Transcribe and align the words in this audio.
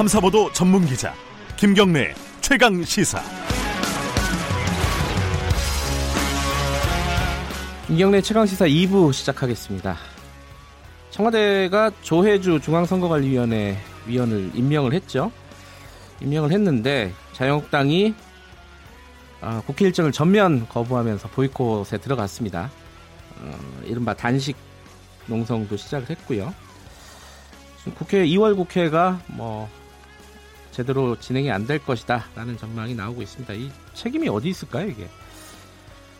탐사보도 0.00 0.50
전문 0.54 0.86
기자 0.86 1.12
김경래 1.58 2.14
최강 2.40 2.82
시사. 2.82 3.20
김경래 7.86 8.22
최강 8.22 8.46
시사 8.46 8.64
2부 8.64 9.12
시작하겠습니다. 9.12 9.98
청와대가 11.10 11.90
조혜주 12.00 12.60
중앙선거관리위원회 12.60 13.76
위원을 14.06 14.52
임명을 14.54 14.94
했죠. 14.94 15.30
임명을 16.22 16.50
했는데 16.50 17.12
자유한국당이 17.34 18.14
어, 19.42 19.62
국회 19.66 19.84
일정을 19.84 20.12
전면 20.12 20.66
거부하면서 20.66 21.28
보이콧에 21.28 21.98
들어갔습니다. 21.98 22.70
어, 23.36 23.58
이른바 23.84 24.14
단식 24.14 24.56
농성도 25.26 25.76
시작을 25.76 26.08
했고요. 26.08 26.54
국회 27.98 28.24
2월 28.24 28.56
국회가 28.56 29.20
뭐 29.26 29.68
제대로 30.70 31.16
진행이 31.16 31.50
안 31.50 31.66
될 31.66 31.78
것이다 31.84 32.24
라는 32.36 32.56
전망이 32.56 32.94
나오고 32.94 33.22
있습니다. 33.22 33.52
이 33.54 33.70
책임이 33.94 34.28
어디 34.28 34.48
있을까요, 34.48 34.86
이게? 34.88 35.06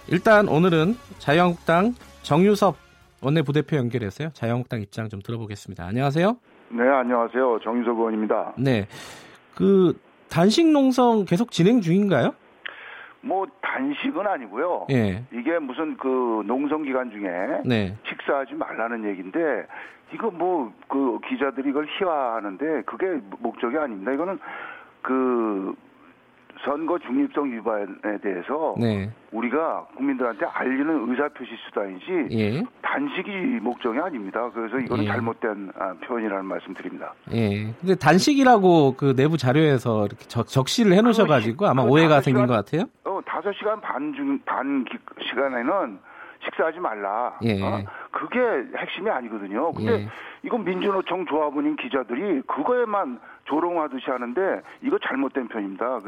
일단 0.08 0.48
오늘은 0.48 0.96
자유한국당 1.18 1.94
정유섭 2.22 2.76
원내부대표 3.22 3.76
연결해서요. 3.76 4.30
자유한국당 4.32 4.80
입장 4.82 5.08
좀 5.08 5.20
들어보겠습니다. 5.22 5.84
안녕하세요. 5.84 6.36
네, 6.70 6.82
안녕하세요. 6.88 7.58
정유섭 7.64 7.96
의원입니다. 7.96 8.54
네. 8.58 8.86
그 9.54 9.98
단식 10.28 10.66
농성 10.66 11.24
계속 11.24 11.50
진행 11.50 11.80
중인가요? 11.80 12.34
뭐 13.22 13.44
단식은 13.72 14.26
아니고요. 14.26 14.86
예. 14.90 15.22
이게 15.32 15.58
무슨 15.58 15.96
그 15.96 16.42
농성 16.46 16.82
기간 16.82 17.10
중에 17.10 17.60
네. 17.64 17.96
식사하지 18.06 18.54
말라는 18.54 19.04
얘기인데 19.04 19.66
이거 20.12 20.30
뭐 20.30 20.72
그 20.90 21.20
기자들이 21.28 21.70
이걸 21.70 21.86
희화하는데 21.86 22.82
그게 22.82 23.20
목적이 23.38 23.78
아닙니다. 23.78 24.12
이거는 24.12 24.38
그 25.02 25.74
선거 26.64 26.98
중립성 26.98 27.50
위반에 27.52 28.18
대해서 28.22 28.74
네. 28.78 29.10
우리가 29.32 29.86
국민들한테 29.96 30.44
알리는 30.46 31.10
의사표시 31.10 31.50
수단이지 31.66 32.28
예. 32.32 32.62
단식이 32.82 33.30
목적이 33.62 33.98
아닙니다. 34.00 34.50
그래서 34.52 34.78
이거는 34.78 35.04
예. 35.04 35.08
잘못된 35.08 35.72
아, 35.78 35.94
표현이라는 36.04 36.44
말씀드립니다. 36.44 37.14
예. 37.32 37.72
근데 37.80 37.94
단식이라고 37.94 38.96
그 38.96 39.14
내부 39.16 39.36
자료에서 39.38 40.06
이렇게 40.06 40.24
적, 40.26 40.46
적시를 40.46 40.92
해 40.92 41.00
놓으셔 41.00 41.26
가지고 41.26 41.66
아마 41.66 41.82
그 41.84 41.88
오해가 41.90 42.20
생긴 42.20 42.46
것 42.46 42.52
같아요. 42.52 42.84
어, 43.04 43.20
다섯 43.24 43.52
시간 43.52 43.80
반 43.80 44.12
중, 44.14 44.38
반 44.44 44.84
기- 44.84 44.98
시간에는 45.28 45.98
식사하지 46.44 46.78
말라. 46.80 47.36
예. 47.44 47.62
어? 47.62 47.82
그게 48.10 48.38
핵심이 48.76 49.08
아니거든요. 49.10 49.72
근데 49.72 49.92
예. 49.92 50.08
이건 50.42 50.64
민주노총 50.64 51.26
조합원인 51.26 51.76
기자들이 51.76 52.42
그거에만 52.46 53.20
조롱하듯이 53.50 54.04
하는데 54.10 54.40
이거 54.82 54.96
잘못된 55.04 55.48
편입니다. 55.48 55.98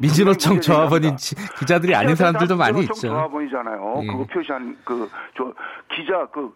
문제 0.00 1.16
지- 1.16 1.34
기자들이 1.58 1.94
아닌 1.94 2.14
사람들도 2.14 2.56
많이 2.56 2.80
있죠. 2.82 2.94
조합원이잖아요. 2.94 4.00
예. 4.02 4.06
그거 4.06 4.24
표시한 4.32 4.76
그 4.84 5.08
저 5.36 5.52
기자 5.92 6.26
그 6.32 6.54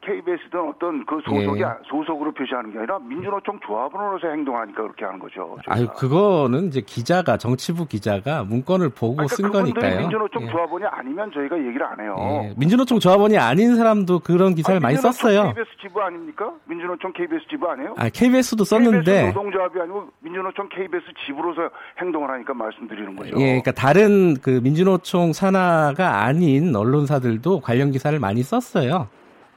KBS든 0.00 0.60
어떤 0.68 1.04
그 1.06 1.20
소속이 1.24 1.60
예. 1.60 1.64
아- 1.64 1.78
소속으로 1.90 2.32
표시하는 2.32 2.72
게 2.72 2.78
아니라 2.78 2.98
민주노총 3.00 3.58
조합원으로서 3.66 4.28
행동하니까 4.28 4.82
그렇게 4.82 5.04
하는 5.04 5.18
거죠. 5.18 5.56
저희가. 5.66 5.74
아유 5.74 5.88
그거는 5.96 6.68
이제 6.68 6.80
기자가 6.80 7.36
정치부 7.36 7.86
기자가 7.86 8.44
문건을 8.44 8.90
보고 8.90 9.16
그러니까 9.16 9.34
쓴 9.36 9.50
거니까요. 9.50 10.00
민주노총 10.00 10.44
예. 10.46 10.50
조합원이 10.50 10.84
아니면 10.90 11.30
저희가 11.32 11.56
얘기를 11.58 11.82
안 11.84 12.00
해요. 12.00 12.16
예. 12.44 12.54
민주노총 12.56 12.98
조합원이 12.98 13.36
아닌 13.38 13.76
사람도 13.76 14.20
그런 14.20 14.54
기사를 14.54 14.76
아니, 14.76 14.82
많이 14.82 14.96
썼어요. 14.96 15.52
KBS 15.54 15.68
지부 15.82 16.00
아닙니까? 16.00 16.52
민주노총 16.66 17.12
KBS 17.12 17.44
지부 17.50 17.68
아니에요? 17.70 17.94
아 17.98 18.08
KBS도 18.08 18.64
KBS 18.64 18.70
썼는데 18.70 19.26
노동조합이 19.28 19.80
아니고 19.80 20.08
민주노총 20.20 20.68
KBS 20.68 21.04
지부로서 21.26 21.68
행동을 22.00 22.30
하니까 22.30 22.54
말씀드리는 22.54 23.16
거죠. 23.16 23.30
예, 23.38 23.46
그러니까 23.60 23.72
다른 23.72 24.36
그 24.40 24.60
민주노총 24.62 25.32
산하가 25.32 26.22
아닌 26.24 26.74
언론사들도 26.74 27.60
관련 27.60 27.90
기사를 27.90 28.18
많이 28.18 28.42
썼어요. 28.42 29.08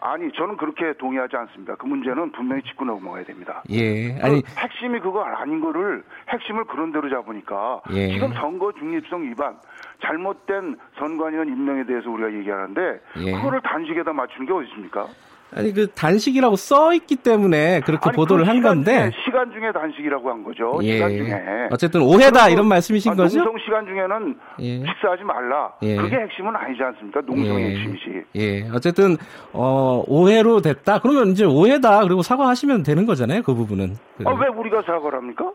아니 0.02 0.32
저는 0.34 0.58
그렇게 0.58 0.94
동의하지 0.98 1.38
않습니다. 1.38 1.76
그 1.76 1.86
문제는 1.86 2.32
분명히 2.32 2.64
짚고 2.64 2.86
넘어가야 2.86 3.24
됩니다. 3.24 3.64
예, 3.70 4.14
그 4.14 4.26
아니 4.26 4.42
핵심이 4.58 5.00
그거 5.00 5.24
아닌 5.24 5.62
거를 5.62 6.04
핵심을 6.28 6.66
그런 6.66 6.92
대로 6.92 7.08
잡으니까 7.08 7.82
예. 7.92 8.08
지금 8.10 8.34
선거 8.34 8.72
중립성 8.74 9.22
위반 9.24 9.56
잘못된 10.02 10.76
선관위원 10.98 11.48
임명에 11.48 11.86
대해서 11.86 12.10
우리가 12.10 12.34
얘기하는데 12.34 13.00
예. 13.20 13.32
그거를 13.32 13.62
단식에다 13.62 14.12
맞추는 14.12 14.48
게 14.48 14.54
어디 14.54 14.68
있습니까? 14.70 15.08
아니 15.54 15.74
그 15.74 15.88
단식이라고 15.92 16.56
써 16.56 16.94
있기 16.94 17.18
때문에 17.18 17.82
그렇게 17.82 18.10
아니, 18.10 18.16
보도를 18.16 18.46
그 18.46 18.50
한 18.50 18.62
건데 18.62 18.94
중에, 19.10 19.12
시간 19.26 19.52
중에 19.52 19.72
단식이라고 19.74 20.30
한 20.30 20.44
거죠. 20.44 20.80
예. 20.84 20.94
시간 20.96 21.10
중에. 21.12 21.34
어쨌든 21.72 22.02
오해다 22.02 22.50
이런 22.50 22.68
말씀이신 22.68 23.12
아, 23.12 23.16
거죠? 23.16 23.38
농성 23.44 23.58
시간 23.66 23.86
중에는 23.86 24.36
예. 24.62 24.78
식사하지 24.86 25.24
말라. 25.24 25.72
예. 25.84 25.96
그게 25.98 26.16
핵심은 26.18 26.56
아니지 26.56 26.82
않습니까? 26.84 27.22
농성의 27.22 27.64
예. 27.66 27.76
핵심이지. 27.76 28.24
예, 28.36 28.70
어쨌든 28.74 29.18
어 29.52 30.04
오해로 30.08 30.62
됐다. 30.62 31.00
그러면 31.00 31.30
이제 31.30 31.44
오해다. 31.46 32.02
그리고 32.04 32.22
사과하시면 32.22 32.84
되는 32.84 33.06
거잖아요. 33.06 33.42
그 33.44 33.54
부분은. 33.54 33.98
그- 34.18 34.24
아, 34.28 34.32
왜 34.34 34.48
우리가 34.48 34.82
사과를 34.84 35.18
합니까? 35.20 35.52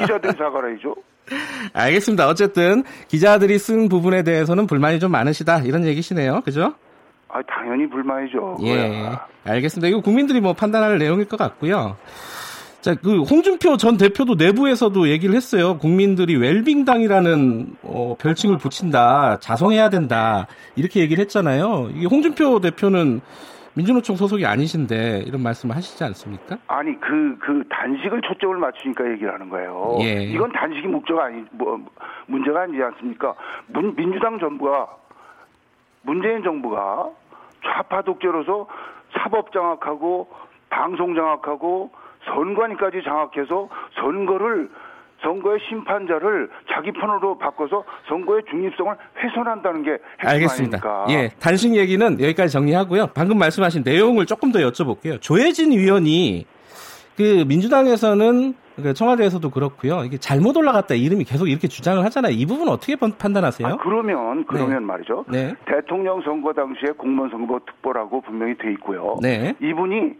기자들이 0.00 0.32
사과를 0.38 0.70
해야죠. 0.72 0.94
알겠습니다. 1.74 2.26
어쨌든 2.28 2.82
기자들이 3.08 3.58
쓴 3.58 3.88
부분에 3.88 4.22
대해서는 4.22 4.66
불만이 4.66 4.98
좀 4.98 5.10
많으시다. 5.12 5.58
이런 5.60 5.84
얘기시네요. 5.84 6.40
그죠? 6.44 6.74
아, 7.28 7.42
당연히 7.42 7.88
불만이죠. 7.88 8.56
예. 8.62 9.12
알겠습니다. 9.44 9.88
이거 9.88 10.00
국민들이 10.00 10.40
뭐 10.40 10.52
판단할 10.54 10.98
내용일 10.98 11.28
것 11.28 11.36
같고요. 11.36 11.96
자, 12.80 12.94
그 12.94 13.22
홍준표 13.22 13.76
전 13.76 13.96
대표도 13.96 14.36
내부에서도 14.36 15.08
얘기를 15.08 15.34
했어요. 15.34 15.78
국민들이 15.78 16.36
웰빙당이라는 16.36 17.76
어, 17.82 18.16
별칭을 18.18 18.58
붙인다, 18.58 19.38
자성해야 19.40 19.90
된다 19.90 20.46
이렇게 20.76 21.00
얘기를 21.00 21.20
했잖아요. 21.22 21.90
이게 21.92 22.06
홍준표 22.06 22.60
대표는 22.60 23.20
민주노총 23.74 24.16
소속이 24.16 24.46
아니신데 24.46 25.24
이런 25.26 25.42
말씀을 25.42 25.76
하시지 25.76 26.02
않습니까? 26.02 26.58
아니 26.66 26.98
그그 27.00 27.64
단식을 27.68 28.22
초점을 28.22 28.56
맞추니까 28.56 29.10
얘기를 29.12 29.32
하는 29.32 29.48
거예요. 29.48 29.98
예. 30.00 30.24
이건 30.24 30.50
단식이 30.52 30.88
목적 30.88 31.18
아니 31.18 31.44
뭐 31.52 31.78
문제가 32.26 32.62
아니지 32.62 32.82
않습니까? 32.82 33.34
문, 33.68 33.94
민주당 33.94 34.38
정부가 34.38 34.88
문재인 36.02 36.42
정부가 36.42 37.10
좌파 37.64 38.02
독재로서 38.02 38.66
사법 39.12 39.52
장악하고 39.52 40.28
방송 40.70 41.14
장악하고 41.14 41.90
선관위까지 42.26 43.02
장악해서 43.04 43.68
선거를 44.00 44.70
선거의 45.22 45.58
심판자를 45.68 46.48
자기 46.70 46.92
편으로 46.92 47.38
바꿔서 47.38 47.82
선거의 48.08 48.42
중립성을 48.48 48.94
훼손한다는 49.16 49.82
게 49.82 49.98
알겠습니다. 50.18 50.78
아닙니까? 50.78 51.06
예, 51.10 51.28
단식 51.40 51.74
얘기는 51.74 52.20
여기까지 52.20 52.52
정리하고요. 52.52 53.08
방금 53.14 53.38
말씀하신 53.38 53.82
내용을 53.84 54.26
조금 54.26 54.52
더 54.52 54.60
여쭤볼게요. 54.60 55.20
조혜진 55.20 55.72
위원이 55.72 56.46
그 57.16 57.44
민주당에서는 57.48 58.54
그 58.82 58.94
청와대에서도 58.94 59.50
그렇고요. 59.50 60.04
이게 60.04 60.16
잘못 60.18 60.56
올라갔다 60.56 60.94
이름이 60.94 61.24
계속 61.24 61.48
이렇게 61.48 61.68
주장을 61.68 62.02
하잖아요. 62.04 62.32
이 62.32 62.46
부분 62.46 62.68
어떻게 62.68 62.96
판- 62.96 63.12
판단하세요? 63.16 63.66
아, 63.68 63.76
그러면 63.76 64.44
그러면 64.46 64.84
말이죠. 64.84 65.24
네. 65.28 65.54
대통령 65.66 66.20
선거 66.22 66.52
당시에 66.52 66.90
공무원 66.96 67.30
선거 67.30 67.58
특보라고 67.66 68.20
분명히 68.22 68.56
돼 68.56 68.70
있고요. 68.72 69.16
네. 69.22 69.54
이분이 69.60 70.12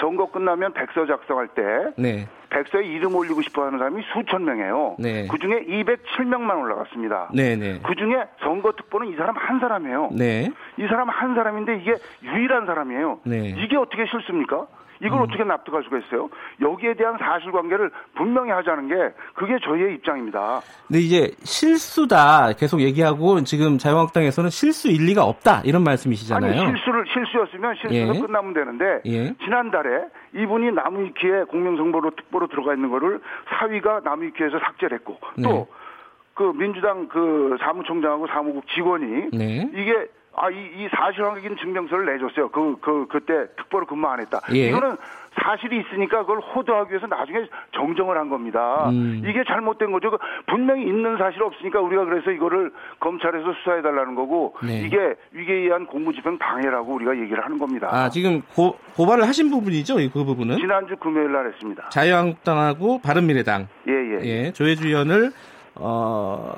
선거 0.00 0.30
끝나면 0.30 0.72
백서 0.72 1.06
작성할 1.06 1.48
때 1.48 1.62
네. 1.98 2.26
백서에 2.50 2.84
이름 2.84 3.14
올리고 3.14 3.40
싶어 3.42 3.64
하는 3.66 3.78
사람이 3.78 4.02
수천 4.12 4.44
명이에요. 4.44 4.96
네. 4.98 5.26
그 5.30 5.38
중에 5.38 5.64
207명만 5.66 6.58
올라갔습니다. 6.60 7.30
네, 7.34 7.56
네. 7.56 7.78
그 7.82 7.94
중에 7.94 8.24
선거 8.40 8.72
특보는 8.72 9.08
이 9.12 9.16
사람 9.16 9.36
한 9.36 9.58
사람이에요. 9.60 10.10
네. 10.12 10.50
이 10.78 10.86
사람 10.86 11.08
한 11.08 11.34
사람인데 11.34 11.76
이게 11.76 11.94
유일한 12.22 12.66
사람이에요. 12.66 13.20
네. 13.24 13.54
이게 13.58 13.76
어떻게 13.76 14.04
실수입니까? 14.06 14.66
이걸 15.02 15.22
어떻게 15.22 15.42
납득할 15.42 15.82
수가 15.82 15.98
있어요? 15.98 16.30
여기에 16.60 16.94
대한 16.94 17.18
사실관계를 17.18 17.90
분명히 18.14 18.50
하자는 18.50 18.88
게 18.88 19.14
그게 19.34 19.58
저희의 19.62 19.94
입장입니다. 19.94 20.60
근데 20.86 21.00
이제 21.00 21.30
실수다 21.42 22.52
계속 22.52 22.80
얘기하고 22.80 23.42
지금 23.42 23.78
자유한국당에서는 23.78 24.50
실수 24.50 24.88
일리가 24.88 25.24
없다 25.24 25.62
이런 25.64 25.82
말씀이시잖아요. 25.82 26.52
아니 26.52 26.60
실수를 26.60 27.04
실수였으면 27.12 27.74
실수로 27.80 28.14
예. 28.14 28.20
끝나면 28.20 28.54
되는데 28.54 29.00
예. 29.06 29.34
지난달에 29.44 30.04
이분이 30.34 30.72
나무위키에 30.72 31.44
공명정보로 31.50 32.10
특보로 32.10 32.46
들어가 32.46 32.74
있는 32.74 32.90
거를 32.90 33.20
사위가 33.48 34.00
나무위키에서 34.04 34.58
삭제를 34.60 34.98
했고 34.98 35.18
네. 35.36 35.48
또그 35.48 36.56
민주당 36.56 37.08
그 37.08 37.56
사무총장하고 37.60 38.28
사무국 38.28 38.64
직원이 38.68 39.28
네. 39.32 39.68
이게 39.74 40.08
아, 40.34 40.50
이, 40.50 40.54
이 40.54 40.88
사실관계인 40.96 41.56
증명서를 41.58 42.06
내줬어요. 42.06 42.48
그, 42.50 42.76
그, 42.80 43.06
그때 43.08 43.46
특보로 43.56 43.86
근무 43.86 44.06
안 44.06 44.20
했다. 44.20 44.40
예. 44.54 44.68
이거는 44.68 44.96
사실이 45.40 45.80
있으니까 45.80 46.20
그걸 46.20 46.38
호도하기 46.40 46.90
위해서 46.90 47.06
나중에 47.06 47.46
정정을 47.74 48.18
한 48.18 48.28
겁니다. 48.28 48.88
음. 48.90 49.22
이게 49.26 49.44
잘못된 49.46 49.90
거죠. 49.92 50.10
그 50.10 50.18
분명히 50.46 50.86
있는 50.86 51.16
사실 51.16 51.42
없으니까 51.42 51.80
우리가 51.80 52.04
그래서 52.04 52.30
이거를 52.30 52.70
검찰에서 53.00 53.52
수사해 53.54 53.82
달라는 53.82 54.14
거고 54.14 54.54
네. 54.62 54.82
이게 54.84 55.14
위계에 55.32 55.56
의한 55.56 55.86
공무집행 55.86 56.38
방해라고 56.38 56.94
우리가 56.94 57.16
얘기를 57.16 57.42
하는 57.42 57.58
겁니다. 57.58 57.88
아 57.90 58.08
지금 58.10 58.42
고, 58.54 58.76
고발을 58.94 59.26
하신 59.26 59.50
부분이죠, 59.50 60.00
이그 60.00 60.24
부분은 60.24 60.56
지난주 60.56 60.96
금요일 60.96 61.32
날 61.32 61.46
했습니다. 61.46 61.88
자유한국당하고 61.90 63.00
바른미래당 63.00 63.68
예, 63.88 63.92
예. 63.92 64.20
예, 64.24 64.52
조혜주 64.52 64.86
의원을 64.86 65.32
어, 65.76 66.52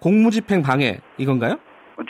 공무집행 0.00 0.62
방해 0.62 0.98
이건가요? 1.18 1.58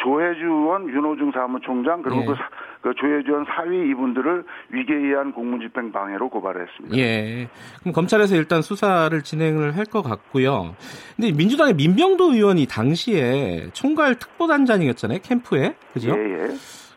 조혜주원 0.03 0.89
윤호중 0.89 1.31
사무총장 1.33 2.03
그리고 2.03 2.23
예. 2.23 2.25
그, 2.27 2.35
사- 2.35 2.49
그 2.83 2.93
조혜주원 2.95 3.45
사위 3.45 3.89
이분들을 3.91 4.45
위계에 4.71 4.97
의한 4.97 5.33
공무집행 5.33 5.93
방해로 5.93 6.29
고발했습니다. 6.29 6.97
예. 6.99 7.49
그럼 7.81 7.93
검찰에서 7.93 8.35
일단 8.37 8.63
수사를 8.63 9.21
진행을 9.23 9.77
할 9.77 9.87
것 9.87 10.03
같고요. 10.03 10.75
근데 11.15 11.31
민주당의 11.33 11.75
민병도 11.75 12.33
의원이 12.35 12.67
당시에 12.67 13.69
총괄 13.73 14.17
특보단장이었잖아요, 14.17 15.21
캠프에. 15.23 15.77
그죠? 15.95 16.11
예, 16.11 16.43
예. 16.43 16.49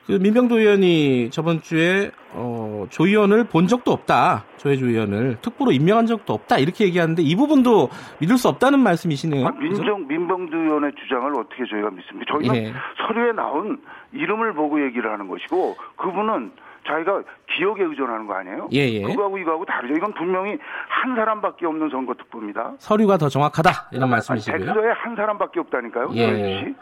그 0.10 0.14
민병도 0.14 0.58
의원이 0.58 1.30
저번 1.30 1.62
주에 1.62 2.10
어, 2.32 2.88
조 2.90 3.06
의원을 3.06 3.44
본 3.44 3.68
적도 3.68 3.92
없다. 3.92 4.44
조혜주 4.58 4.88
의원을 4.90 5.38
특보로 5.44 5.72
임명한 5.72 6.08
적도 6.08 6.34
없다. 6.34 6.58
이렇게 6.58 6.86
얘기하는데 6.86 7.22
이 7.22 7.36
부분도 7.36 7.90
믿을 8.18 8.40
수 8.40 8.48
없다는 8.48 8.80
말씀이시네요. 8.80 9.46
아, 9.46 9.52
민정 9.52 10.08
민병두 10.08 10.58
의원의 10.58 10.94
주장을 11.00 11.32
어떻게 11.40 11.64
저희가 11.70 11.92
믿습니까? 11.92 12.34
저희는 12.34 12.56
예. 12.56 12.74
서류에 13.06 13.34
나온 13.34 13.80
이름을 14.12 14.54
보고 14.54 14.84
얘기를 14.84 15.12
하는 15.12 15.28
것이고 15.28 15.76
그분은 15.98 16.54
자기가 16.88 17.22
기억에 17.56 17.84
의존하는 17.84 18.26
거 18.26 18.34
아니에요? 18.34 18.68
예, 18.74 18.90
예. 18.90 19.04
그거하고 19.04 19.38
이거하고 19.38 19.66
다르죠. 19.66 19.94
이건 19.94 20.12
분명히 20.16 20.58
한 20.88 21.16
사람밖에 21.16 21.68
없는 21.68 21.90
선거 21.92 22.16
특보입니다. 22.16 22.74
서류가 22.80 23.18
더 23.18 23.30
정확하다. 23.30 23.90
이런 23.92 24.10
말씀이시고요. 24.10 24.58
백서에 24.74 24.92
한 24.92 25.16
사람밖에 25.16 25.60
없다니까요. 25.60 26.10
예. 26.16 26.74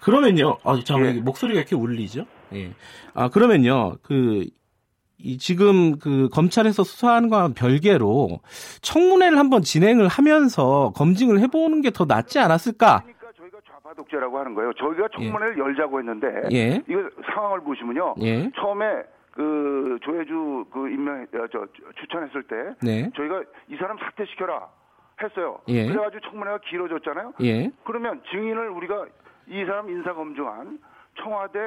그러면요, 0.00 0.56
어, 0.62 0.80
잠깐 0.80 1.16
예. 1.16 1.20
목소리가 1.20 1.60
이렇게 1.60 1.76
울리죠? 1.76 2.24
예. 2.54 2.72
아, 3.14 3.28
그러면요, 3.28 3.96
그, 4.02 4.44
이 5.18 5.38
지금 5.38 5.98
그 5.98 6.28
검찰에서 6.32 6.82
수사하는 6.82 7.28
거와 7.28 7.50
별개로 7.56 8.40
청문회를 8.80 9.38
한번 9.38 9.62
진행을 9.62 10.08
하면서 10.08 10.92
검증을 10.96 11.38
해보는 11.40 11.80
게 11.82 11.90
더 11.90 12.06
낫지 12.06 12.40
않았을까? 12.40 13.02
그러니까 13.04 13.28
저희가 13.38 13.58
좌파 13.68 13.94
독재라고 13.94 14.38
하는 14.38 14.54
거예요. 14.54 14.72
저희가 14.72 15.08
청문회를 15.14 15.58
열자고 15.58 16.00
했는데 16.00 16.26
예. 16.52 16.82
이거 16.88 17.08
상황을 17.32 17.60
보시면요. 17.60 18.16
예. 18.22 18.50
처음에 18.56 18.84
그 19.30 19.98
조혜주 20.02 20.66
그 20.72 20.88
임명 20.90 21.22
어, 21.22 21.46
저 21.52 21.66
추천했을 22.00 22.42
때 22.42 22.56
네. 22.82 23.10
저희가 23.14 23.42
이 23.70 23.76
사람 23.76 23.96
사퇴시켜라 23.98 24.66
했어요. 25.22 25.60
예. 25.68 25.86
그래가지고 25.86 26.20
청문회가 26.30 26.58
길어졌잖아요. 26.68 27.34
예. 27.42 27.70
그러면 27.84 28.20
증인을 28.32 28.70
우리가 28.70 29.06
이 29.48 29.64
사람 29.66 29.88
인사 29.88 30.12
검증한 30.14 30.80
청와대 31.22 31.58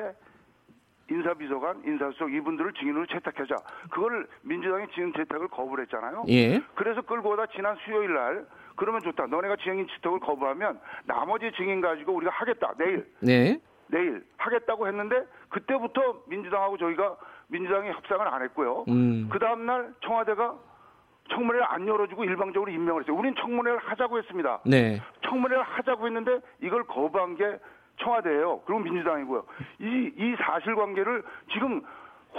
인사비서관, 1.09 1.83
인사수석 1.85 2.33
이분들을 2.33 2.73
증인으로 2.73 3.05
채택하자. 3.05 3.55
그거를 3.91 4.27
민주당이 4.41 4.87
증인 4.93 5.13
채택을 5.13 5.47
거부를 5.49 5.83
했잖아요. 5.83 6.25
예. 6.29 6.61
그래서 6.75 7.01
끌고 7.01 7.31
오다 7.31 7.47
지난 7.47 7.75
수요일 7.85 8.13
날 8.13 8.45
그러면 8.75 9.01
좋다. 9.01 9.27
너네가 9.27 9.57
증인 9.57 9.87
채택을 9.87 10.19
거부하면 10.19 10.79
나머지 11.05 11.51
증인 11.55 11.81
가지고 11.81 12.13
우리가 12.13 12.31
하겠다. 12.31 12.73
내일 12.77 13.07
네. 13.19 13.59
내일 13.87 14.25
하겠다고 14.37 14.87
했는데 14.87 15.25
그때부터 15.49 16.23
민주당하고 16.27 16.77
저희가 16.77 17.15
민주당이 17.47 17.89
협상을 17.91 18.27
안 18.27 18.41
했고요. 18.41 18.85
음. 18.87 19.29
그 19.31 19.37
다음 19.37 19.65
날 19.65 19.93
청와대가 20.01 20.55
청문회를 21.29 21.65
안 21.67 21.87
열어주고 21.87 22.23
일방적으로 22.23 22.71
임명을 22.71 23.01
했어요. 23.01 23.15
우리는 23.15 23.35
청문회를 23.39 23.79
하자고 23.79 24.17
했습니다. 24.17 24.61
네. 24.65 25.01
청문회를 25.23 25.63
하자고 25.63 26.05
했는데 26.07 26.39
이걸 26.61 26.83
거부한 26.83 27.35
게 27.35 27.57
청와대예요. 27.97 28.61
그리고 28.65 28.79
민주당이고요. 28.81 29.43
이, 29.79 30.11
이 30.17 30.35
사실관계를 30.39 31.23
지금 31.51 31.81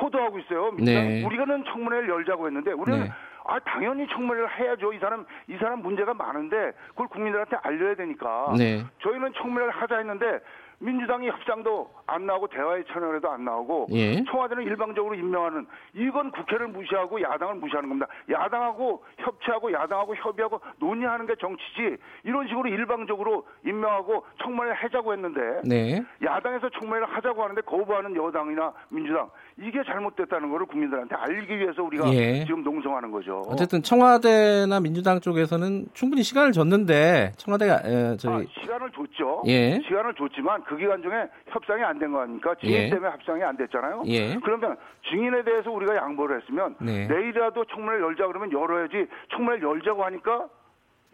호도하고 0.01 0.39
있어요. 0.41 0.73
민주당. 0.73 1.09
네. 1.09 1.25
우리가는 1.25 1.65
청문회를 1.65 2.09
열자고 2.09 2.47
했는데 2.47 2.73
우리는 2.73 3.05
네. 3.05 3.13
아 3.49 3.59
당연히 3.61 4.07
청문회를 4.09 4.59
해야죠. 4.59 4.93
이 4.93 4.99
사람 4.99 5.25
이 5.49 5.57
사람 5.57 5.81
문제가 5.81 6.13
많은데 6.15 6.73
그걸 6.89 7.07
국민들한테 7.09 7.57
알려야 7.63 7.95
되니까. 7.95 8.53
네. 8.59 8.85
저희는 8.99 9.33
청문회를 9.35 9.73
하자 9.73 9.99
했는데 9.99 10.41
민주당이 10.79 11.29
협상도 11.29 11.91
안 12.07 12.27
나오고 12.27 12.49
대화의 12.49 12.85
채널에도 12.93 13.31
안 13.31 13.45
나오고 13.45 13.89
예. 13.93 14.23
청와대는 14.25 14.65
일방적으로 14.65 15.15
임명하는 15.15 15.67
이건 15.95 16.31
국회를 16.31 16.69
무시하고 16.69 17.21
야당을 17.21 17.55
무시하는 17.57 17.89
겁니다. 17.89 18.07
야당하고 18.31 19.03
협치하고 19.19 19.73
야당하고 19.73 20.15
협의하고 20.15 20.61
논의하는 20.79 21.27
게 21.27 21.35
정치지 21.37 21.97
이런 22.25 22.47
식으로 22.49 22.69
일방적으로 22.69 23.47
임명하고 23.65 24.25
청문회를 24.43 24.77
하자고 24.77 25.13
했는데 25.15 25.63
네. 25.65 26.03
야당에서 26.23 26.69
청문회를 26.71 27.09
하자고 27.09 27.43
하는데 27.43 27.61
거부하는 27.63 28.15
여당이나 28.15 28.73
민주당 28.91 29.31
이게 29.59 29.83
잘못됐다는 29.85 30.51
것을 30.51 30.67
국민들한테 30.67 31.15
알기 31.17 31.59
위해서 31.59 31.83
우리가 31.83 32.13
예. 32.13 32.45
지금 32.45 32.63
농성하는 32.63 33.11
거죠. 33.11 33.43
어쨌든 33.49 33.83
청와대나 33.83 34.81
민주당 34.81 35.19
쪽에서는 35.21 35.87
충분히 35.95 36.23
시간을 36.23 36.53
줬는데 36.53 37.33
청와대가 37.39 37.81
에, 37.85 38.13
아, 38.13 38.17
저희 38.19 38.47
시간을 38.61 38.91
줬죠. 38.91 39.43
예. 39.47 39.81
시간을 39.81 40.13
줬지만 40.15 40.63
그 40.65 40.77
기간 40.77 41.01
중에 41.03 41.27
협상이 41.49 41.83
안 41.83 41.99
된 41.99 42.13
거 42.13 42.21
아닙니까? 42.21 42.55
증인 42.61 42.75
예. 42.75 42.91
때문에 42.91 43.11
협상이 43.13 43.43
안 43.43 43.57
됐잖아요. 43.57 44.03
예. 44.09 44.37
그러면 44.45 44.77
증인에 45.11 45.43
대해서 45.43 45.71
우리가 45.71 45.97
양보를 45.97 46.43
했으면 46.43 46.77
네. 46.79 47.07
내일이라도 47.07 47.65
청문회를 47.65 48.05
열자 48.05 48.27
그러면 48.27 48.53
열어야지 48.53 49.07
청문회를 49.35 49.67
열자고 49.67 50.05
하니까 50.05 50.49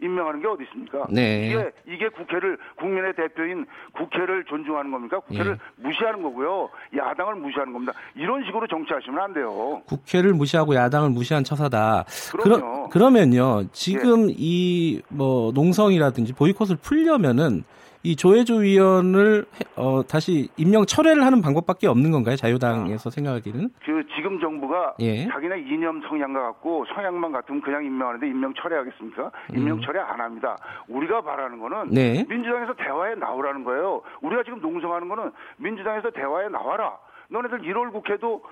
임명하는 0.01 0.41
게 0.41 0.47
어디 0.47 0.63
있습니까? 0.63 1.05
네. 1.09 1.47
이게 1.47 1.71
이게 1.87 2.09
국회를 2.09 2.57
국민의 2.77 3.13
대표인 3.15 3.65
국회를 3.93 4.43
존중하는 4.45 4.91
겁니까? 4.91 5.19
국회를 5.21 5.53
예. 5.53 5.83
무시하는 5.83 6.21
거고요. 6.21 6.69
야당을 6.95 7.35
무시하는 7.35 7.71
겁니다. 7.73 7.93
이런 8.15 8.43
식으로 8.45 8.67
정치하시면 8.67 9.19
안 9.19 9.33
돼요. 9.33 9.81
국회를 9.85 10.33
무시하고 10.33 10.75
야당을 10.75 11.09
무시한 11.09 11.43
처사다. 11.43 12.05
그럼요. 12.31 12.59
그러, 12.59 12.72
면요 12.99 13.63
지금 13.71 14.29
이뭐 14.29 15.51
농성이라든지 15.53 16.33
보이콧을 16.33 16.77
풀려면은 16.81 17.63
이 18.05 18.17
조혜조 18.17 18.55
위원을 18.57 19.45
해- 19.55 19.59
어, 19.77 20.03
다시 20.05 20.49
임명 20.57 20.85
철회를 20.85 21.23
하는 21.25 21.41
방법밖에 21.41 21.87
없는 21.87 22.11
건가요? 22.11 22.35
자유당에서 22.35 23.09
생각하기는? 23.09 23.69
그 23.85 24.03
지금 24.13 24.41
정부가 24.41 24.95
예. 24.99 25.25
자기네 25.29 25.61
이념 25.61 26.01
성향과 26.01 26.41
같고 26.41 26.83
성향만 26.93 27.31
같으면 27.31 27.61
그냥 27.61 27.85
임명하는데 27.85 28.27
임명 28.27 28.53
철회하겠습니까? 28.61 29.31
임명 29.55 29.79
철회 29.81 30.01
안 30.01 30.19
합니다. 30.19 30.57
우리가 30.89 31.21
바라는 31.21 31.59
거는 31.59 31.77
음. 31.77 31.89
네. 31.91 32.25
민주당에서 32.27 32.73
대화에 32.73 33.15
나오라는 33.15 33.63
거예요. 33.63 34.01
우리가 34.21 34.43
지금 34.43 34.59
농성하는 34.59 35.07
거는 35.07 35.31
민주당에서 35.55 36.09
대화에 36.11 36.49
나와라. 36.49 36.97
너네들 37.29 37.61
1월 37.61 37.93
국회도 37.93 38.43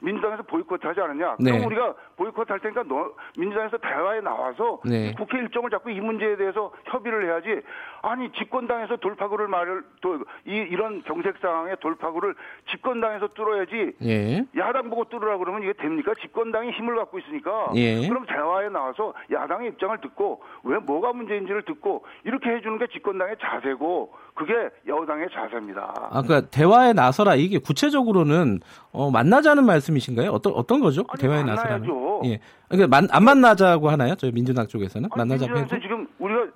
민주당에서 0.00 0.42
보이콧하지 0.42 1.00
않았냐? 1.00 1.36
네. 1.40 1.52
그럼 1.52 1.66
우리가 1.66 1.94
보이콧할 2.16 2.60
테니까 2.60 2.84
너 2.84 3.12
민주당에서 3.38 3.78
대화에 3.78 4.20
나와서 4.20 4.80
네. 4.84 5.14
국회 5.16 5.38
일정을 5.38 5.70
잡고 5.70 5.90
이 5.90 6.00
문제에 6.00 6.36
대해서 6.36 6.72
협의를 6.84 7.26
해야지. 7.26 7.62
아니 8.02 8.30
집권당에서 8.32 8.96
돌파구를 8.96 9.48
말을 9.48 9.82
또 10.00 10.16
이, 10.44 10.52
이런 10.52 11.02
경색 11.02 11.38
상황에 11.38 11.74
돌파구를 11.76 12.34
집권당에서 12.70 13.28
뚫어야지 13.28 13.92
예. 14.02 14.44
야당 14.56 14.90
보고 14.90 15.04
뚫으라 15.04 15.38
그러면 15.38 15.62
이게 15.62 15.72
됩니까? 15.72 16.12
집권당이 16.20 16.70
힘을 16.70 16.96
갖고 16.96 17.18
있으니까. 17.18 17.72
예. 17.74 18.06
그럼 18.08 18.26
대화에 18.26 18.68
나와서 18.68 19.14
야당의 19.32 19.70
입장을 19.70 20.00
듣고 20.00 20.42
왜 20.64 20.78
뭐가 20.78 21.12
문제인지를 21.12 21.62
듣고 21.62 22.04
이렇게 22.24 22.50
해주는 22.50 22.78
게 22.78 22.86
집권당의 22.88 23.36
자세고 23.40 24.12
그게 24.36 24.52
여당의 24.86 25.28
자세입니다. 25.32 25.94
아, 26.10 26.22
그러니까 26.22 26.42
대화에 26.50 26.92
나서라 26.92 27.34
이게 27.34 27.58
구체적으로는 27.58 28.60
어, 28.92 29.10
만나자는 29.10 29.64
말씀이신가요? 29.64 30.30
어떤 30.30 30.52
어떤 30.52 30.80
거죠? 30.80 31.04
아니, 31.08 31.20
대화에. 31.20 31.42
나서라는? 31.42 31.88
예. 32.26 32.38
그러니까 32.68 32.88
만, 32.88 33.08
안 33.10 33.24
만나자고 33.24 33.88
하나요? 33.88 34.14
저희 34.14 34.30
민주당 34.32 34.66
쪽에서는 34.66 35.08
아니, 35.10 35.18
만나자고. 35.18 35.52
민주당에서 35.52 35.82
지금 35.82 36.06
우리가 36.18 36.46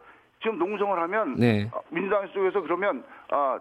지금 0.42 0.58
농성을 0.58 1.00
하면 1.02 1.36
네. 1.36 1.70
아, 1.72 1.78
민주당 1.88 2.28
쪽에서 2.32 2.60
그러면 2.60 3.02
아 3.30 3.58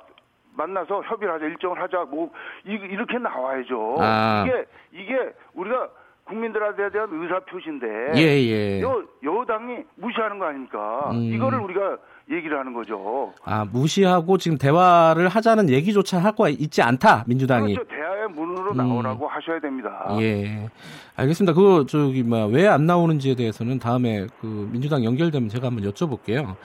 만나서 0.55 1.01
협의를 1.03 1.33
하자 1.35 1.45
일정을 1.45 1.81
하자 1.81 2.05
뭐 2.11 2.29
이, 2.65 2.71
이렇게 2.71 3.17
나와야죠. 3.17 3.95
아. 3.99 4.43
이게 4.45 4.65
이게 4.91 5.33
우리가 5.53 5.89
국민들한테 6.25 6.89
대한 6.91 7.09
의사 7.11 7.39
표시인데 7.39 7.87
예, 8.15 8.21
예. 8.21 8.81
여, 8.81 9.01
여당이 9.23 9.77
무시하는 9.95 10.37
거 10.37 10.45
아닙니까? 10.45 11.09
음. 11.11 11.33
이거를 11.33 11.59
우리가 11.59 11.97
얘기를 12.31 12.57
하는 12.59 12.73
거죠. 12.73 13.33
아, 13.43 13.65
무시하고 13.65 14.37
지금 14.37 14.57
대화를 14.57 15.27
하자는 15.29 15.69
얘기조차 15.69 16.19
하고 16.19 16.47
있지 16.47 16.81
않다, 16.81 17.23
민주당이. 17.27 17.73
그렇죠. 17.73 17.89
대화의 17.89 18.29
문으로 18.29 18.71
음. 18.71 18.77
나오라고 18.77 19.27
하셔야 19.27 19.59
됩니다. 19.59 20.15
예. 20.19 20.69
알겠습니다. 21.15 21.53
그거 21.53 21.85
저기 21.85 22.23
뭐왜안 22.23 22.85
나오는지에 22.85 23.35
대해서는 23.35 23.79
다음에 23.79 24.27
그 24.39 24.69
민주당 24.71 25.03
연결되면 25.03 25.49
제가 25.49 25.67
한번 25.67 25.89
여쭤볼게요. 25.91 26.55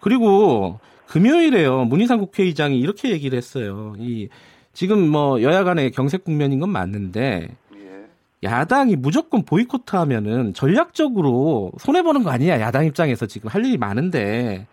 그리고 0.00 0.78
금요일에요. 1.06 1.84
문희상 1.86 2.18
국회의장이 2.20 2.78
이렇게 2.78 3.10
얘기를 3.10 3.36
했어요. 3.36 3.94
이 3.98 4.28
지금 4.72 5.08
뭐 5.08 5.42
여야 5.42 5.64
간의 5.64 5.90
경색 5.90 6.22
국면인 6.24 6.60
건 6.60 6.70
맞는데 6.70 7.48
예. 7.74 8.06
야당이 8.44 8.94
무조건 8.96 9.44
보이콧하면은 9.44 10.54
전략적으로 10.54 11.72
손해 11.78 12.02
보는 12.02 12.22
거 12.22 12.30
아니냐 12.30 12.60
야당 12.60 12.86
입장에서 12.86 13.26
지금 13.26 13.50
할 13.50 13.64
일이 13.64 13.76
많은데 13.76 14.68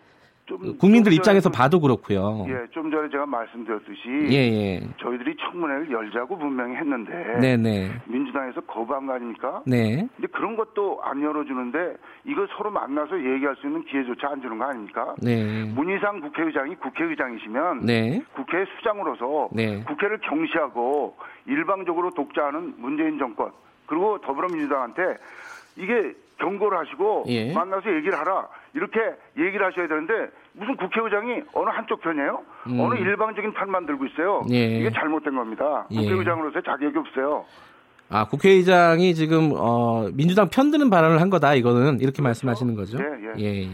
좀 0.48 0.78
국민들 0.78 1.12
좀 1.12 1.18
입장에서 1.18 1.50
전에 1.50 1.56
봐도 1.56 1.78
그렇고요. 1.78 2.44
좀- 2.46 2.50
예, 2.50 2.66
좀 2.70 2.90
전에 2.90 3.08
제가 3.10 3.26
말씀드렸듯이 3.26 4.00
예, 4.30 4.36
예. 4.36 4.80
저희들이 4.96 5.36
청문회를 5.36 5.90
열자고 5.92 6.38
분명히 6.38 6.74
했는데 6.76 7.12
네, 7.38 7.56
네. 7.58 7.90
민주당에서 8.06 8.62
거부한 8.62 9.06
거 9.06 9.12
아닙니까? 9.12 9.62
네. 9.66 10.08
근데 10.16 10.26
그런 10.32 10.56
것도 10.56 11.00
안 11.04 11.22
열어주는데 11.22 11.96
이거 12.24 12.46
서로 12.56 12.70
만나서 12.70 13.18
얘기할 13.22 13.56
수 13.56 13.66
있는 13.66 13.84
기회조차 13.84 14.30
안 14.30 14.40
주는 14.40 14.56
거 14.58 14.64
아닙니까? 14.64 15.14
네. 15.22 15.64
문희상 15.74 16.20
국회의장이 16.20 16.76
국회의장이시면 16.76 17.84
네. 17.84 18.22
국회 18.34 18.64
수장으로서 18.76 19.50
네. 19.52 19.84
국회를 19.84 20.18
경시하고 20.22 21.14
일방적으로 21.46 22.10
독자하는 22.10 22.74
문재인 22.78 23.18
정권 23.18 23.52
그리고 23.86 24.18
더불어민주당한테 24.22 25.18
이게 25.76 26.14
경고를 26.38 26.78
하시고 26.78 27.24
예. 27.28 27.52
만나서 27.52 27.94
얘기를 27.94 28.18
하라 28.18 28.48
이렇게 28.74 28.98
얘기를 29.36 29.64
하셔야 29.66 29.88
되는데 29.88 30.30
무슨 30.52 30.76
국회의장이 30.76 31.42
어느 31.52 31.68
한쪽 31.70 32.00
편이에요? 32.00 32.42
음. 32.68 32.80
어느 32.80 32.94
일방적인 32.98 33.52
판만 33.54 33.86
들고 33.86 34.06
있어요. 34.06 34.44
예. 34.50 34.78
이게 34.78 34.90
잘못된 34.90 35.34
겁니다. 35.34 35.86
예. 35.90 35.96
국회의장으로서 35.96 36.60
자격이 36.60 36.98
없어요. 36.98 37.44
아, 38.10 38.24
국회의장이 38.26 39.14
지금 39.14 39.52
어 39.54 40.08
민주당 40.14 40.48
편드는 40.48 40.88
발언을 40.88 41.20
한 41.20 41.28
거다. 41.28 41.54
이거는 41.54 42.00
이렇게 42.00 42.22
말씀하시는 42.22 42.74
거죠. 42.74 42.98
예, 42.98 43.42
예. 43.42 43.62
예. 43.62 43.68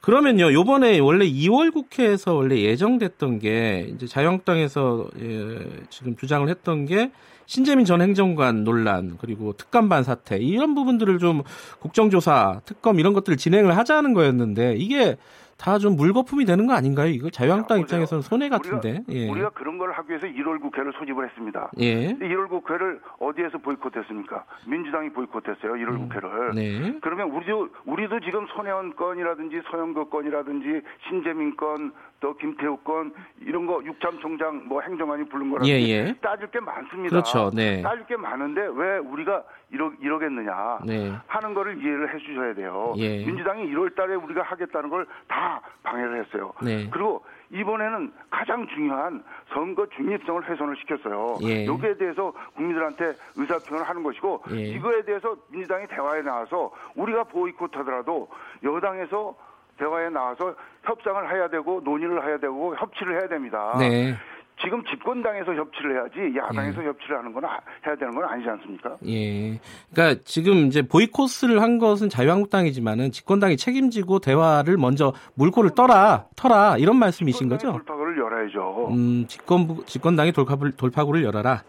그러면요. 0.00 0.52
요번에 0.52 0.98
원래 1.00 1.26
2월 1.26 1.74
국회에서 1.74 2.34
원래 2.34 2.56
예정됐던 2.56 3.38
게 3.40 3.86
이제 3.88 4.06
자유한국당에서 4.06 5.06
예, 5.20 5.58
지금 5.90 6.16
주장을 6.16 6.48
했던 6.48 6.86
게 6.86 7.10
신재민 7.46 7.84
전 7.86 8.02
행정관 8.02 8.64
논란 8.64 9.16
그리고 9.18 9.52
특감반 9.52 10.04
사태 10.04 10.36
이런 10.38 10.74
부분들을 10.74 11.18
좀 11.18 11.42
국정조사, 11.80 12.60
특검 12.64 12.98
이런 12.98 13.14
것들을 13.14 13.36
진행을 13.38 13.76
하자는 13.76 14.12
거였는데 14.12 14.76
이게 14.76 15.16
다 15.58 15.78
좀 15.78 15.96
물거품이 15.96 16.44
되는 16.44 16.66
거 16.66 16.74
아닌가요? 16.74 17.08
이거 17.08 17.28
자유한국당 17.30 17.78
자, 17.78 17.82
입장에서는 17.82 18.22
손해 18.22 18.48
같은데. 18.48 19.02
우리가, 19.08 19.12
예. 19.12 19.28
우리가 19.30 19.50
그런 19.50 19.78
걸 19.78 19.92
하기 19.92 20.08
위해서 20.10 20.26
1월 20.26 20.60
국회를 20.60 20.92
소집을 20.98 21.24
했습니다. 21.28 21.70
예. 21.78 22.14
1월 22.14 22.48
국회를 22.48 23.00
어디에서 23.18 23.58
보이콧했습니까? 23.58 24.44
민주당이 24.66 25.10
보이콧했어요. 25.10 25.72
1월 25.72 25.98
국회를. 25.98 26.54
네. 26.54 26.98
그러면 27.02 27.30
우리도 27.30 27.68
우리도 27.86 28.20
지금 28.20 28.46
손혜원 28.54 28.94
건이라든지 28.96 29.60
서영교 29.70 30.08
건이라든지 30.10 30.82
신재민 31.08 31.56
건, 31.56 31.92
또 32.20 32.34
김태우 32.38 32.78
건 32.78 33.12
이런 33.40 33.66
거 33.66 33.82
육참 33.84 34.18
총장 34.20 34.62
뭐 34.66 34.80
행정관이 34.80 35.28
부른 35.28 35.50
거라든지 35.50 35.70
예, 35.72 35.78
예. 35.88 36.14
따질 36.22 36.46
게 36.50 36.60
많습니다. 36.60 37.10
그렇죠. 37.10 37.50
네. 37.54 37.82
따질 37.82 38.06
게 38.06 38.16
많은데 38.16 38.62
왜 38.74 38.96
우리가 38.98 39.42
이러, 39.70 39.92
이러겠느냐 40.00 40.78
네. 40.86 41.12
하는 41.26 41.52
거를 41.52 41.76
이해를 41.78 42.14
해주셔야 42.14 42.54
돼요. 42.54 42.94
예. 42.96 43.24
민주당이 43.26 43.64
1월 43.70 43.94
달에 43.94 44.14
우리가 44.14 44.42
하겠다는 44.42 44.88
걸 44.90 45.06
다 45.28 45.45
방해를 45.82 46.24
했어요. 46.24 46.52
네. 46.62 46.88
그리고 46.90 47.24
이번에는 47.50 48.12
가장 48.30 48.66
중요한 48.68 49.22
선거 49.52 49.86
중립성을 49.90 50.48
훼손을 50.48 50.76
시켰어요. 50.76 51.38
예. 51.42 51.66
여기에 51.66 51.96
대해서 51.96 52.32
국민들한테 52.54 53.14
의사표현을 53.36 53.88
하는 53.88 54.02
것이고 54.02 54.42
예. 54.52 54.62
이거에 54.70 55.02
대해서 55.02 55.36
민주당이 55.50 55.86
대화에 55.86 56.22
나와서 56.22 56.72
우리가 56.96 57.24
보이콧하더라도 57.24 58.28
여당에서 58.64 59.36
대화에 59.78 60.08
나와서 60.08 60.54
협상을 60.84 61.30
해야 61.30 61.48
되고 61.48 61.80
논의를 61.84 62.26
해야 62.26 62.38
되고 62.38 62.74
협치를 62.76 63.20
해야 63.20 63.28
됩니다. 63.28 63.76
네. 63.78 64.16
지금 64.62 64.82
집권당에서 64.84 65.54
협치를 65.54 65.94
해야지 65.96 66.36
야당에서 66.38 66.82
협치를 66.82 67.18
하는 67.18 67.32
건 67.32 67.44
아- 67.44 67.60
해야 67.86 67.94
되는 67.96 68.14
건 68.14 68.24
아니지 68.24 68.48
않습니까? 68.48 68.96
예. 69.06 69.60
그러니까 69.92 70.20
지금 70.24 70.66
이제 70.66 70.80
보이콧을 70.82 71.60
한 71.60 71.78
것은 71.78 72.08
자유한국당이지만은 72.08 73.12
집권당이 73.12 73.58
책임지고 73.58 74.20
대화를 74.20 74.78
먼저 74.78 75.12
물꼬를 75.34 75.70
떠라, 75.74 76.24
터라 76.36 76.78
이런 76.78 76.96
말씀이신 76.96 77.48
거죠? 77.50 77.72
돌파구를 77.72 78.18
열어야죠. 78.18 78.88
음, 78.92 79.26
집권부, 79.28 79.84
집권당이 79.84 80.32
돌파구를, 80.32 80.72
돌파구를 80.72 81.22
열어라. 81.22 81.62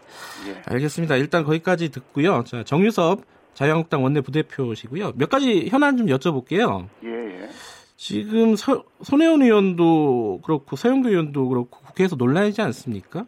예. 0.48 0.62
알겠습니다. 0.72 1.16
일단 1.16 1.44
거기까지 1.44 1.90
듣고요. 1.90 2.42
자, 2.44 2.62
정유섭 2.64 3.20
자유한국당 3.52 4.02
원내 4.02 4.20
부대표시고요. 4.22 5.12
몇 5.16 5.28
가지 5.28 5.68
현안 5.68 5.96
좀 5.96 6.06
여쭤볼게요. 6.06 6.86
예, 7.04 7.08
예. 7.42 7.48
지금 7.98 8.54
서, 8.54 8.84
손혜원 9.02 9.42
의원도 9.42 10.42
그렇고 10.44 10.76
서영교 10.76 11.08
의원도 11.08 11.48
그렇고 11.48 11.80
국회에서 11.80 12.14
논란이지 12.14 12.62
않습니까? 12.62 13.24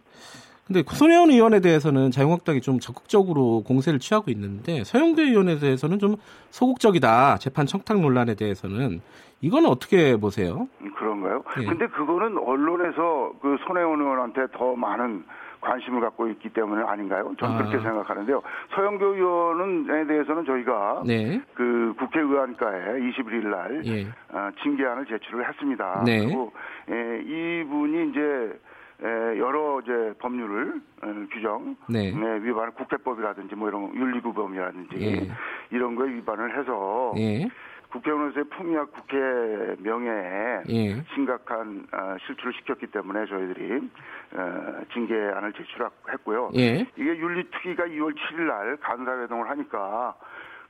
근데 0.65 0.85
손혜원 0.87 1.33
의원에 1.33 1.59
대해서는 1.59 2.13
자유한국당이 2.13 2.61
좀 2.61 2.79
적극적으로 2.79 3.65
공세를 3.65 3.99
취하고 3.99 4.31
있는데 4.31 4.85
서영교 4.85 5.23
의원에 5.23 5.59
대해서는 5.59 5.99
좀 5.99 6.15
소극적이다. 6.51 7.39
재판 7.39 7.67
청탁 7.67 8.01
논란에 8.01 8.37
대해서는 8.37 9.01
이거는 9.41 9.69
어떻게 9.69 10.17
보세요? 10.17 10.69
음, 10.83 10.95
그런가요? 10.95 11.43
예. 11.61 11.65
근데 11.67 11.89
그거는 11.89 12.39
언론에서 12.39 13.33
그 13.43 13.57
손혜원 13.67 14.01
의원한테 14.01 14.43
더 14.57 14.77
많은 14.77 15.25
관심을 15.61 16.01
갖고 16.01 16.29
있기 16.29 16.49
때문에 16.51 16.83
아닌가요? 16.85 17.35
저는 17.39 17.55
아. 17.55 17.59
그렇게 17.59 17.79
생각하는데요. 17.79 18.43
서영교 18.75 19.07
의원에 19.15 20.07
대해서는 20.07 20.45
저희가 20.45 21.03
네. 21.07 21.41
그 21.55 21.95
국회의원과에 21.99 23.01
21일 23.01 23.47
날 23.49 23.83
예. 23.87 24.07
어, 24.31 24.51
징계안을 24.63 25.07
제출을 25.07 25.47
했습니다. 25.49 26.03
네. 26.05 26.25
그리고 26.25 26.53
에, 26.89 27.21
이분이 27.21 28.11
이제 28.11 28.59
에, 29.03 29.39
여러 29.39 29.81
이제 29.81 30.15
법률을 30.19 30.81
어, 31.03 31.15
규정 31.33 31.77
네. 31.89 32.11
네, 32.11 32.43
위반을 32.43 32.73
국회법이라든지 32.73 33.55
뭐 33.55 33.69
이런 33.69 33.95
윤리구범이라든지 33.95 34.97
예. 35.01 35.29
이런 35.71 35.95
거에 35.95 36.09
위반을 36.09 36.59
해서 36.59 37.15
예. 37.19 37.49
국회의원으로서의 37.91 38.45
품위와 38.51 38.85
국회 38.87 39.17
명예에 39.81 40.63
예. 40.69 41.03
심각한 41.15 41.87
어, 41.93 42.17
실추를 42.27 42.53
시켰기 42.55 42.87
때문에 42.87 43.27
저희들이 43.27 43.91
어, 44.33 44.81
징계안을 44.93 45.53
제출했고요. 45.53 46.51
예. 46.55 46.87
이게 46.97 47.17
윤리특위가 47.17 47.85
2월 47.85 48.15
7일 48.15 48.43
날 48.47 48.77
간사회동을 48.77 49.51
하니까 49.51 50.15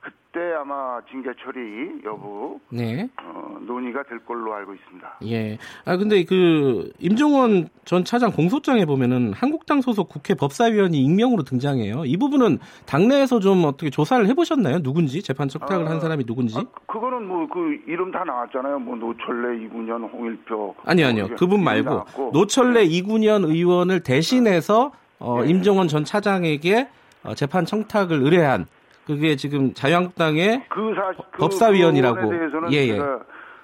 그때 0.01 0.53
아마 0.59 0.99
징계 1.09 1.29
처리 1.43 2.03
여부 2.03 2.59
네. 2.69 3.07
어, 3.21 3.57
논의가 3.61 4.03
될 4.03 4.19
걸로 4.25 4.53
알고 4.53 4.73
있습니다. 4.73 5.17
예. 5.25 5.57
아 5.85 5.97
근데 5.97 6.23
그 6.23 6.91
임종원 6.99 7.69
전 7.85 8.03
차장 8.03 8.31
공소장에 8.31 8.85
보면은 8.85 9.33
한국당 9.33 9.81
소속 9.81 10.09
국회 10.09 10.33
법사위원이 10.33 10.97
익명으로 11.03 11.43
등장해요. 11.43 12.05
이 12.05 12.17
부분은 12.17 12.59
당내에서 12.85 13.39
좀 13.39 13.63
어떻게 13.65 13.89
조사를 13.89 14.25
해보셨나요? 14.27 14.81
누군지 14.81 15.21
재판 15.21 15.47
청탁을 15.47 15.87
한 15.87 15.97
아, 15.97 15.99
사람이 15.99 16.25
누군지? 16.25 16.57
아, 16.57 16.63
그거는 16.87 17.27
뭐 17.27 17.41
그 17.51 17.77
이름 17.85 18.11
다 18.11 18.23
나왔잖아요. 18.23 18.79
뭐 18.79 18.95
노철래, 18.95 19.63
이군현, 19.63 20.03
홍일표. 20.03 20.73
아니요, 20.85 21.07
아니요. 21.07 21.27
뭐 21.27 21.35
그분 21.35 21.63
말고 21.63 21.89
나왔고. 21.89 22.31
노철래 22.33 22.83
이군현 22.83 23.43
의원을 23.43 24.01
대신해서 24.01 24.91
어, 25.19 25.43
네. 25.43 25.49
임종원 25.49 25.87
전 25.89 26.05
차장에게 26.05 26.87
어, 27.23 27.35
재판 27.35 27.65
청탁을 27.65 28.21
의뢰한 28.21 28.65
그게 29.05 29.35
지금 29.35 29.73
자유한국당의 29.73 30.65
그 30.69 30.93
사, 30.95 31.11
그 31.31 31.39
법사위원이라고. 31.39 32.29
대해서는 32.29 32.71
예, 32.73 32.77
예. 32.77 32.93
제가 32.93 33.19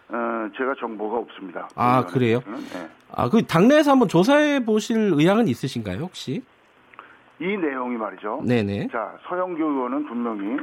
어, 0.10 0.50
제가 0.58 0.74
정보가 0.79 1.17
없습니다. 1.20 1.67
아, 1.75 2.06
그 2.06 2.13
그래요? 2.13 2.39
대해서는. 2.46 2.89
아, 3.13 3.29
그 3.29 3.46
당내에서 3.46 3.91
한번 3.91 4.08
조사해 4.08 4.63
보실 4.65 5.12
의향은 5.13 5.48
있으신가요, 5.48 6.00
혹시? 6.00 6.44
예. 7.41 7.46
이 7.46 7.58
내용이 7.58 7.98
말이죠. 7.98 8.41
네네. 8.46 8.88
자, 8.91 9.13
서영교 9.27 9.63
의원은 9.63 10.08
분명히 10.08 10.58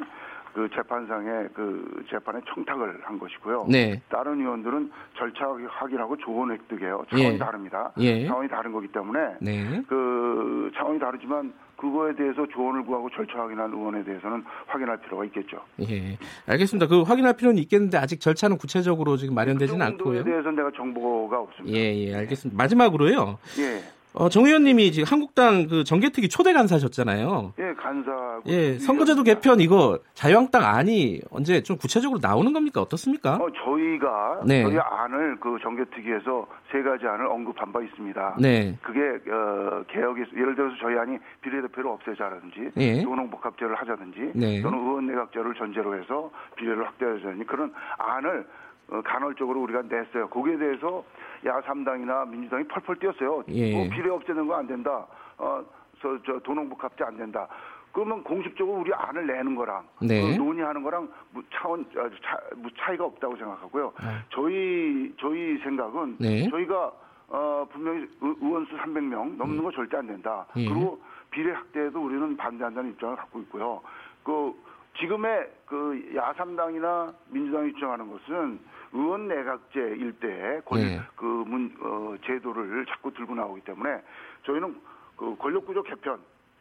그 0.54 0.68
재판상에 0.73 1.49
그 1.52 2.04
재판에 2.08 2.40
청탁을 2.54 3.00
한 3.02 3.18
것이고요. 3.18 3.66
네. 3.68 4.00
다른 4.08 4.40
의원들은 4.40 4.90
절차 5.18 5.46
확인하고 5.68 6.16
조언 6.18 6.52
획득해요. 6.52 7.04
차원이 7.11 7.34
예. 7.34 7.38
다릅니다. 7.38 7.92
예. 7.99 8.26
차원이 8.26 8.49
다른 8.49 8.73
거기 8.73 8.87
때문에 8.88 9.18
네. 9.40 9.82
그 9.88 10.70
차원이 10.76 11.00
다르지만 11.00 11.52
그거에 11.76 12.14
대해서 12.14 12.46
조언을 12.46 12.84
구하고 12.87 13.11
절차 13.11 13.40
확인한 13.40 13.73
의원에 13.73 14.04
대해서는 14.04 14.44
확인할 14.68 14.96
필요가 14.99 15.25
있겠죠. 15.25 15.58
예. 15.90 16.16
알겠습니다. 16.46 16.87
그 16.87 17.02
확인할 17.02 17.37
필요는 17.37 17.58
있겠는데 17.62 17.99
아직 17.99 18.20
절차는 18.20 18.56
구체적으로 18.56 19.16
지금 19.16 19.34
마련되지는 19.34 19.84
그 19.84 19.84
정도에 19.96 20.18
않고요. 20.18 20.25
대해서는 20.25 20.54
내가 20.56 20.70
정보가 20.70 21.40
없습니다. 21.40 21.76
예, 21.76 21.96
예, 21.96 22.14
알겠습니다. 22.14 22.56
마지막으로요. 22.56 23.38
예. 23.58 23.82
어, 24.14 24.28
정 24.28 24.44
의원님이 24.44 24.92
지금 24.92 25.06
한국당 25.11 25.66
그 25.66 25.83
정개특위 25.83 26.28
초대 26.28 26.52
간사셨잖아요. 26.52 27.52
예, 27.59 27.75
간사. 27.75 28.42
예, 28.47 28.78
선거제도 28.78 29.25
개편 29.25 29.59
이거 29.59 29.99
자유한국당 30.14 30.64
안이 30.64 31.21
언제 31.30 31.62
좀 31.62 31.76
구체적으로 31.76 32.21
나오는 32.23 32.52
겁니까? 32.52 32.80
어떻습니까? 32.80 33.35
어, 33.35 33.47
저희가 33.64 34.42
네. 34.47 34.62
저희 34.62 34.78
안을 34.78 35.40
그 35.40 35.59
정개특위에서 35.61 36.47
세 36.71 36.83
가지 36.83 37.06
안을 37.06 37.26
언급한 37.26 37.73
바 37.73 37.83
있습니다. 37.83 38.37
네. 38.40 38.78
그게 38.83 39.00
어, 39.00 39.83
개혁이 39.88 40.23
예를 40.37 40.54
들어서 40.54 40.76
저희 40.80 40.97
안이 40.97 41.18
비례대표를 41.42 41.90
없애자라든지 41.90 42.71
예. 42.76 43.02
노농복합제를 43.02 43.75
하자든지 43.75 44.33
네. 44.37 44.62
또는 44.62 44.78
의원 44.78 45.06
내각제를 45.09 45.54
전제로 45.54 45.99
해서 46.00 46.30
비례를 46.54 46.87
확대하자든지 46.87 47.44
그런 47.47 47.73
안을 47.99 48.40
어, 48.40 48.73
간헐적으로 49.04 49.60
우리가 49.62 49.82
냈어요. 49.82 50.28
거기에 50.28 50.56
대해서 50.58 51.04
야 51.46 51.60
3당이나 51.62 52.28
민주당이 52.28 52.64
펄펄 52.64 52.96
뛰었어요. 52.96 53.44
예. 53.48 53.72
뭐 53.72 53.88
비례 53.90 54.10
없애는 54.10 54.46
거 54.46 54.54
안 54.56 54.66
된다. 54.66 55.06
어, 55.38 55.64
저, 56.00 56.18
저 56.24 56.38
도농복합제 56.40 57.04
안 57.04 57.16
된다. 57.16 57.48
그러면 57.92 58.22
공식적으로 58.24 58.80
우리 58.80 58.92
안을 58.92 59.26
내는 59.26 59.54
거랑 59.54 59.84
네. 60.02 60.20
그 60.36 60.36
논의하는 60.42 60.82
거랑 60.82 61.08
무 61.30 61.42
차원 61.52 61.84
아, 61.96 62.10
차, 62.24 62.38
무 62.56 62.68
차이가 62.76 63.04
없다고 63.04 63.36
생각하고요. 63.36 63.92
저희 64.30 65.14
저희 65.20 65.58
생각은 65.58 66.16
네. 66.18 66.48
저희가 66.50 66.92
어, 67.28 67.66
분명히 67.72 68.00
의- 68.20 68.34
의원수 68.40 68.76
300명 68.76 69.36
넘는 69.36 69.62
거 69.62 69.70
절대 69.70 69.96
안 69.96 70.06
된다. 70.06 70.44
예. 70.56 70.68
그리고 70.68 71.00
비례 71.30 71.52
확대에도 71.52 72.04
우리는 72.04 72.36
반대한다는 72.36 72.90
입장을 72.90 73.16
갖고 73.16 73.38
있고요. 73.40 73.80
그 74.24 74.52
지금의 74.98 75.50
그 75.66 76.12
야삼당이나 76.14 77.12
민주당이 77.28 77.72
주장하는 77.74 78.10
것은 78.10 78.58
의원 78.92 79.26
내각제 79.28 79.80
일대에 79.80 80.60
권, 80.64 80.80
네. 80.80 81.00
그 81.16 81.24
문, 81.24 81.74
어, 81.80 82.14
제도를 82.24 82.86
자꾸 82.86 83.12
들고 83.12 83.34
나오기 83.34 83.62
때문에 83.62 84.00
저희는 84.46 84.80
그 85.16 85.36
권력 85.36 85.66
구조 85.66 85.82
개편 85.82 86.18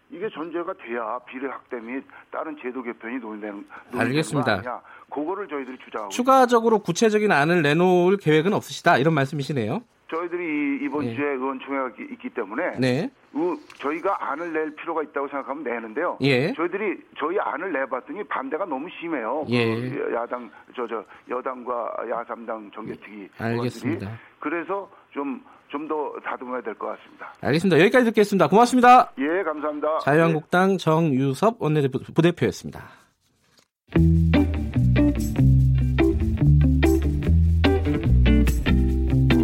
이게 0.10 0.30
전제가 0.30 0.74
돼야 0.74 1.20
비례 1.28 1.48
확대 1.48 1.80
및 1.80 2.04
다른 2.32 2.56
제도 2.62 2.82
개편이 2.82 3.18
논의되는, 3.20 3.68
알겠습니다. 3.98 4.46
거 4.46 4.52
아니냐. 4.58 4.82
그거를 5.10 5.48
저희들이 5.48 5.78
주장하고 5.86 6.10
추가적으로 6.10 6.80
구체적인 6.80 7.32
안을 7.32 7.62
내놓을 7.62 8.18
계획은 8.18 8.54
없으시다 8.54 8.98
이런 8.98 9.14
말씀이시네요. 9.14 9.84
저희들이 10.10 10.44
이- 10.44 10.86
이번 10.86 11.06
예. 11.06 11.16
주에 11.16 11.26
의원총회가 11.32 11.90
있- 12.00 12.12
있기 12.12 12.30
때문에 12.30 12.78
네. 12.80 13.10
의- 13.34 13.58
저희가 13.80 14.18
안을 14.32 14.54
낼 14.54 14.76
필요가 14.76 15.02
있다고 15.02 15.28
생각하면 15.28 15.64
내는데요. 15.64 16.18
예. 16.22 16.54
저희들이 16.54 16.98
저희 17.18 17.40
안을 17.40 17.72
내봤더니 17.74 18.24
반대가 18.26 18.66
너무 18.66 18.88
심해요. 19.00 19.46
예. 19.50 19.66
그 19.90 20.14
야당 20.14 20.50
저 20.76 20.86
저 20.88 21.04
여당과 21.30 21.96
야삼당 22.10 22.70
정개특위 22.76 23.30
알겠습니다. 23.40 24.06
의원들이. 24.06 24.10
그래서 24.40 24.90
좀 25.12 25.42
좀 25.70 25.88
더 25.88 26.14
다듬어야 26.24 26.62
될 26.62 26.76
것 26.76 26.86
같습니다. 27.00 27.34
알겠습니다. 27.42 27.80
여기까지 27.82 28.06
듣겠습니다. 28.06 28.48
고맙습니다. 28.48 29.12
예, 29.18 29.42
감사합니다. 29.42 29.98
자유한국당 30.04 30.78
정유섭 30.78 31.60
원내부대표였습니다. 31.60 32.84